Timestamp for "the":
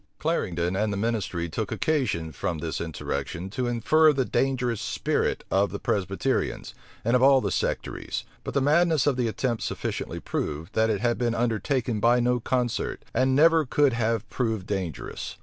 0.91-0.97, 4.11-4.25, 5.69-5.77, 7.39-7.51, 8.55-8.61, 9.15-9.27